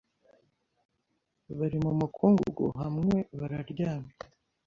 bari 1.57 1.77
mu 1.83 1.91
mukungugu 1.99 2.65
hamwe 2.81 3.15
bararyamye 3.39 4.11